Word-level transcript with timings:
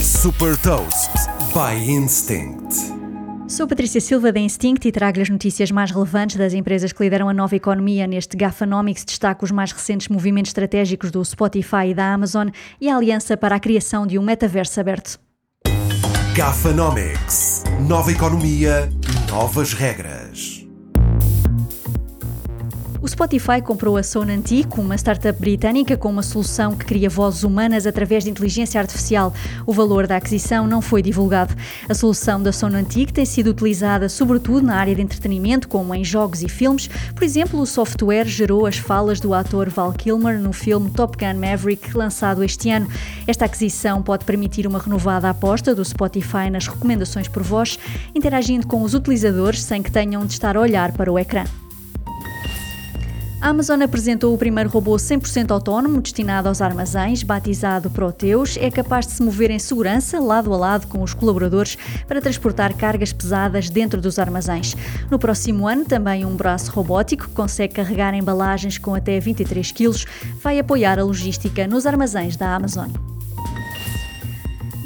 Super 0.00 0.56
Toast 0.56 1.10
by 1.52 1.76
Instinct. 1.90 2.74
Sou 3.46 3.66
Patrícia 3.66 4.00
Silva 4.00 4.32
da 4.32 4.40
Instinct 4.40 4.88
e 4.88 4.92
trago-lhe 4.92 5.22
as 5.22 5.28
notícias 5.28 5.70
mais 5.70 5.90
relevantes 5.90 6.36
das 6.36 6.54
empresas 6.54 6.90
que 6.90 7.02
lideram 7.02 7.28
a 7.28 7.34
nova 7.34 7.54
economia. 7.54 8.06
Neste 8.06 8.34
Gafanomics 8.34 9.04
destaco 9.04 9.44
os 9.44 9.50
mais 9.50 9.72
recentes 9.72 10.08
movimentos 10.08 10.50
estratégicos 10.50 11.10
do 11.10 11.22
Spotify 11.22 11.88
e 11.88 11.94
da 11.94 12.14
Amazon 12.14 12.48
e 12.80 12.88
a 12.88 12.96
aliança 12.96 13.36
para 13.36 13.56
a 13.56 13.60
criação 13.60 14.06
de 14.06 14.18
um 14.18 14.22
metaverso 14.22 14.80
aberto. 14.80 15.20
Gafanomics. 16.34 17.64
Nova 17.86 18.10
economia, 18.10 18.88
novas 19.28 19.74
regras. 19.74 20.19
O 23.02 23.08
Spotify 23.08 23.62
comprou 23.62 23.96
a 23.96 24.02
Sonantic, 24.02 24.78
uma 24.78 24.94
startup 24.94 25.40
britânica 25.40 25.96
com 25.96 26.10
uma 26.10 26.22
solução 26.22 26.76
que 26.76 26.84
cria 26.84 27.08
vozes 27.08 27.44
humanas 27.44 27.86
através 27.86 28.24
de 28.24 28.30
inteligência 28.30 28.78
artificial. 28.78 29.32
O 29.66 29.72
valor 29.72 30.06
da 30.06 30.18
aquisição 30.18 30.66
não 30.66 30.82
foi 30.82 31.00
divulgado. 31.00 31.54
A 31.88 31.94
solução 31.94 32.42
da 32.42 32.52
Sonantic 32.52 33.10
tem 33.10 33.24
sido 33.24 33.52
utilizada 33.52 34.06
sobretudo 34.10 34.66
na 34.66 34.76
área 34.76 34.94
de 34.94 35.00
entretenimento, 35.00 35.66
como 35.66 35.94
em 35.94 36.04
jogos 36.04 36.42
e 36.42 36.48
filmes. 36.48 36.90
Por 37.14 37.24
exemplo, 37.24 37.58
o 37.58 37.66
software 37.66 38.26
gerou 38.26 38.66
as 38.66 38.76
falas 38.76 39.18
do 39.18 39.32
ator 39.32 39.70
Val 39.70 39.94
Kilmer 39.94 40.38
no 40.38 40.52
filme 40.52 40.90
Top 40.90 41.16
Gun 41.16 41.40
Maverick, 41.40 41.96
lançado 41.96 42.44
este 42.44 42.68
ano. 42.68 42.86
Esta 43.26 43.46
aquisição 43.46 44.02
pode 44.02 44.26
permitir 44.26 44.66
uma 44.66 44.78
renovada 44.78 45.30
aposta 45.30 45.74
do 45.74 45.82
Spotify 45.82 46.50
nas 46.52 46.66
recomendações 46.66 47.28
por 47.28 47.42
voz, 47.42 47.78
interagindo 48.14 48.66
com 48.66 48.82
os 48.82 48.92
utilizadores 48.92 49.62
sem 49.62 49.82
que 49.82 49.90
tenham 49.90 50.26
de 50.26 50.34
estar 50.34 50.54
a 50.54 50.60
olhar 50.60 50.92
para 50.92 51.10
o 51.10 51.18
ecrã. 51.18 51.44
A 53.40 53.48
Amazon 53.48 53.80
apresentou 53.80 54.34
o 54.34 54.38
primeiro 54.38 54.68
robô 54.68 54.96
100% 54.96 55.50
autónomo 55.50 56.02
destinado 56.02 56.46
aos 56.46 56.60
armazéns, 56.60 57.22
batizado 57.22 57.88
Proteus. 57.88 58.58
É 58.58 58.70
capaz 58.70 59.06
de 59.06 59.12
se 59.14 59.22
mover 59.22 59.50
em 59.50 59.58
segurança, 59.58 60.20
lado 60.20 60.52
a 60.52 60.56
lado 60.58 60.86
com 60.86 61.02
os 61.02 61.14
colaboradores, 61.14 61.78
para 62.06 62.20
transportar 62.20 62.74
cargas 62.74 63.14
pesadas 63.14 63.70
dentro 63.70 63.98
dos 63.98 64.18
armazéns. 64.18 64.76
No 65.10 65.18
próximo 65.18 65.66
ano, 65.66 65.86
também 65.86 66.26
um 66.26 66.36
braço 66.36 66.70
robótico 66.70 67.28
que 67.28 67.34
consegue 67.34 67.74
carregar 67.74 68.12
embalagens 68.12 68.76
com 68.76 68.94
até 68.94 69.18
23 69.18 69.72
kg 69.72 70.04
vai 70.42 70.58
apoiar 70.58 70.98
a 70.98 71.04
logística 71.04 71.66
nos 71.66 71.86
armazéns 71.86 72.36
da 72.36 72.54
Amazon. 72.54 72.90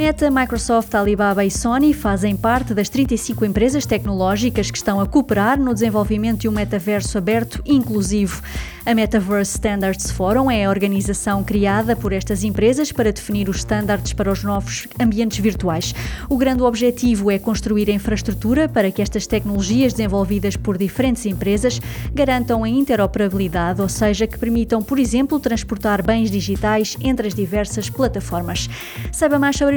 Meta, 0.00 0.30
Microsoft, 0.30 0.94
Alibaba 0.94 1.44
e 1.44 1.50
Sony 1.50 1.92
fazem 1.92 2.34
parte 2.34 2.72
das 2.72 2.88
35 2.88 3.44
empresas 3.44 3.84
tecnológicas 3.84 4.70
que 4.70 4.78
estão 4.78 4.98
a 4.98 5.06
cooperar 5.06 5.60
no 5.60 5.74
desenvolvimento 5.74 6.40
de 6.40 6.48
um 6.48 6.52
metaverso 6.52 7.18
aberto 7.18 7.60
e 7.66 7.74
inclusivo. 7.76 8.40
A 8.86 8.94
Metaverse 8.94 9.52
Standards 9.52 10.10
Forum 10.10 10.50
é 10.50 10.64
a 10.64 10.70
organização 10.70 11.44
criada 11.44 11.94
por 11.94 12.14
estas 12.14 12.42
empresas 12.42 12.90
para 12.90 13.12
definir 13.12 13.46
os 13.50 13.58
estándares 13.58 14.14
para 14.14 14.32
os 14.32 14.42
novos 14.42 14.88
ambientes 14.98 15.38
virtuais. 15.38 15.94
O 16.30 16.38
grande 16.38 16.62
objetivo 16.62 17.30
é 17.30 17.38
construir 17.38 17.90
a 17.90 17.92
infraestrutura 17.92 18.70
para 18.70 18.90
que 18.90 19.02
estas 19.02 19.26
tecnologias 19.26 19.92
desenvolvidas 19.92 20.56
por 20.56 20.78
diferentes 20.78 21.26
empresas 21.26 21.78
garantam 22.14 22.64
a 22.64 22.68
interoperabilidade, 22.70 23.82
ou 23.82 23.88
seja, 23.88 24.26
que 24.26 24.38
permitam, 24.38 24.80
por 24.80 24.98
exemplo, 24.98 25.38
transportar 25.38 26.02
bens 26.02 26.30
digitais 26.30 26.96
entre 27.02 27.28
as 27.28 27.34
diversas 27.34 27.90
plataformas. 27.90 28.70
Saiba 29.12 29.38
mais 29.38 29.56
sobre 29.56 29.76